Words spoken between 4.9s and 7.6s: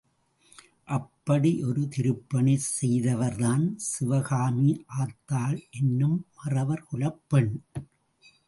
ஆத்தாள் என்னும் மறவர் குலப் பெண்.